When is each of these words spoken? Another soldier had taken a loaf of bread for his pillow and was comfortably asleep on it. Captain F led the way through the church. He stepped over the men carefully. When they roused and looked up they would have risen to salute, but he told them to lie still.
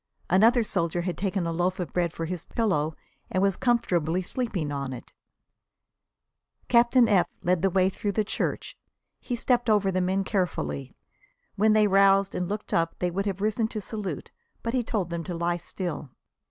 Another 0.31 0.63
soldier 0.63 1.01
had 1.01 1.15
taken 1.15 1.45
a 1.45 1.51
loaf 1.51 1.79
of 1.79 1.93
bread 1.93 2.11
for 2.11 2.25
his 2.25 2.43
pillow 2.45 2.95
and 3.29 3.43
was 3.43 3.55
comfortably 3.55 4.21
asleep 4.21 4.57
on 4.71 4.93
it. 4.93 5.13
Captain 6.67 7.07
F 7.07 7.27
led 7.43 7.61
the 7.61 7.69
way 7.69 7.87
through 7.87 8.13
the 8.13 8.23
church. 8.23 8.75
He 9.19 9.35
stepped 9.35 9.69
over 9.69 9.91
the 9.91 10.01
men 10.01 10.23
carefully. 10.23 10.95
When 11.55 11.73
they 11.73 11.85
roused 11.85 12.33
and 12.33 12.49
looked 12.49 12.73
up 12.73 12.97
they 12.97 13.11
would 13.11 13.27
have 13.27 13.41
risen 13.41 13.67
to 13.67 13.79
salute, 13.79 14.31
but 14.63 14.73
he 14.73 14.81
told 14.83 15.11
them 15.11 15.23
to 15.25 15.35
lie 15.35 15.57
still. 15.57 16.09